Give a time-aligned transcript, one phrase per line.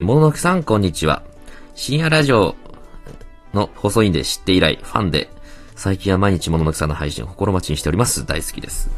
[0.00, 1.22] もののくさん、こんにちは。
[1.76, 2.56] 深夜ラジオ
[3.52, 5.30] の放送員で知って以来、ファンで、
[5.76, 8.26] 最近は毎日もののくさんの配信を心待ちにしております。
[8.26, 8.90] 大好きです。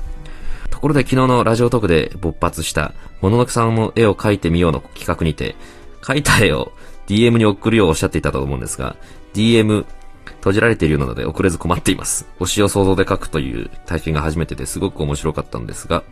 [0.71, 5.54] ところで昨日のラジオトークで勃発した、もののくさんの絵を描いてみようの企画にて、
[6.01, 6.72] 描いた絵を
[7.08, 8.97] DM に送るようおっしゃっていたと思うんですが、
[9.35, 9.85] DM
[10.24, 12.26] 閉じられているようなので遅れず困っています。
[12.40, 16.05] 推しを想像で描くという体験が初めてですごく面白かったんですが、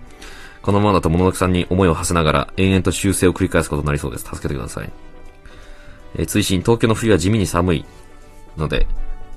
[0.65, 4.25] このままだともののくさんに思いを馳せながら延々と修正を繰り返すことになりそうです。
[4.25, 4.91] 助けてください。
[6.17, 7.85] えー追伸、東京の冬は地味に寒い
[8.57, 8.87] ので、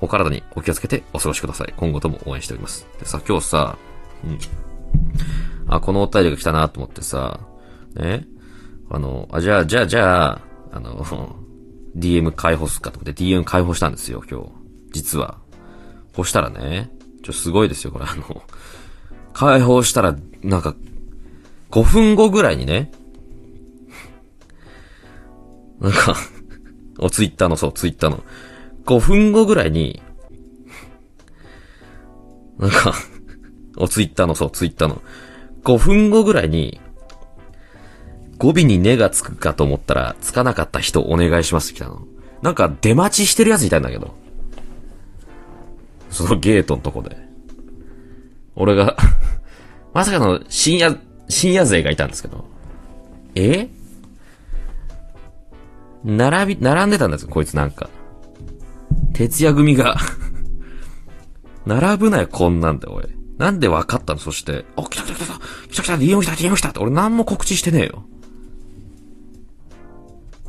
[0.00, 1.74] お体にお気をつけてお過ごしください。
[1.76, 2.86] 今後とも応援しております。
[2.98, 3.76] でさ、今日さ、
[4.24, 4.38] うん。
[5.66, 7.40] あ、このお便りが来たなと思ってさ、
[7.94, 8.24] ね。
[8.88, 10.40] あの、あ、じゃあ、じゃあ、じゃあ、
[10.72, 11.04] あの、
[11.94, 14.48] DM 解放すっかと思って DM 解放したんですよ、今日。
[14.92, 15.36] 実は。
[16.14, 16.90] こうしたらね、
[17.22, 18.42] ちょ、すごいですよ、これあの、
[19.34, 20.74] 解放したら、なんか、
[21.70, 22.90] 5分後ぐらいにね、
[25.80, 26.16] なんか、
[26.98, 28.22] お、ツイッターの、そう、ツイッターの、
[28.84, 30.02] 5分後ぐらいに、
[32.58, 32.94] なんか、
[33.76, 35.02] お、ツイッターの、そう、ツイッターの、
[35.62, 36.80] 5分後ぐらいに、
[38.38, 42.02] 語尾に根がつくかと思ったら、つかなかった人お願いしますって来たの。
[42.42, 44.14] なんか、出待ちしてるやついたんだけど。
[46.10, 47.16] そのゲートのとこで。
[48.56, 48.96] 俺が、
[49.94, 52.44] まさかの深夜、深夜勢がいたんですけど。
[53.34, 53.68] え？
[56.04, 57.90] 並び、並んでたんですよ、こいつなんか。
[59.12, 59.96] 徹夜組が。
[61.66, 63.04] 並ぶなよ、こんなんで、おい。
[63.36, 64.20] なんで分かったの？
[64.20, 68.04] そして、あ、来た来た来た来た来た来た !DM 来た !DM 来たって俺何も告知してねえよ。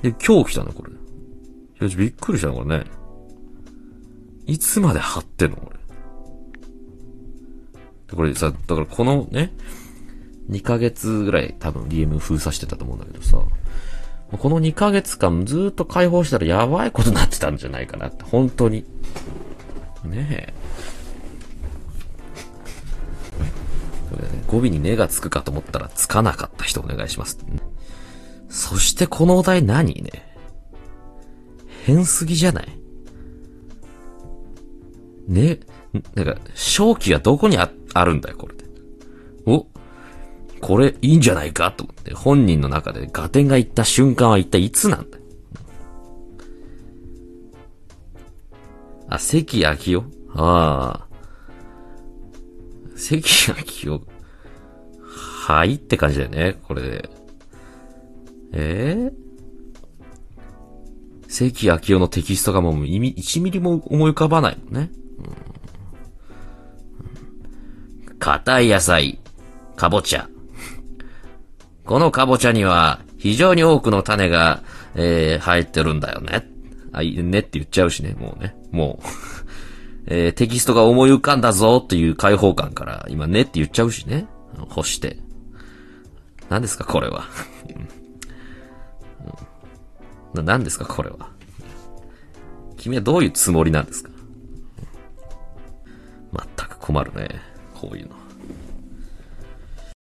[0.02, 0.94] で、今日来たのこれ。
[0.94, 2.86] いや、びっくりしたのこれね。
[4.46, 5.80] いつまで貼ってんのこれ。
[8.16, 9.54] これさ、だからこのね、
[10.50, 13.42] 2ヶ月ぐらい多分 DM 封鎖してたと思うんだけどさ、
[14.32, 18.86] この2ヶ月間ずっと解放したらやばいことになってたんじゃないかなって、本当に。
[20.06, 20.54] ねえ。
[24.10, 27.38] それね、語尾に根がつくかと思ったらつかなかった人お願いします。
[28.50, 30.36] そしてこのお題何ね？
[31.86, 32.68] 変すぎじゃない？
[35.28, 35.60] ね、
[36.16, 38.66] なんか、正気がどこにああるんだよ、これで。
[39.46, 39.68] お
[40.60, 45.18] これいいんじゃないかと思って、本人の中でガテンが言った瞬間は一体いつなんだ。
[49.08, 50.06] あ、関明夫？
[50.36, 51.08] ああ。
[52.96, 53.24] 関
[53.88, 54.08] 明夫？
[55.02, 57.10] はいって感じだよね、これで。
[58.54, 59.14] ええ
[61.28, 64.92] 関明夫のテキストがもう意味、1ミリも思い浮かばないもんね。
[68.20, 69.20] 硬い野菜、
[69.76, 70.30] かぼちゃ。
[71.90, 74.62] このかぼちゃには非常に多くの種が、
[74.94, 76.48] えー、入ってるんだよね。
[76.92, 78.56] あ、いいねって言っちゃうしね、もうね。
[78.70, 79.06] もう、
[80.06, 84.28] えー、テキストが思い浮かんだぞっていう開放感から、今ねって言っちゃうしね。
[84.70, 85.18] 干して。
[86.48, 87.26] 何ですか、これは。
[90.36, 91.32] な何ですか、これは。
[92.78, 94.12] 君はどういうつもりなんですか？
[96.34, 97.42] 全く困るね。
[97.74, 98.29] こういうの。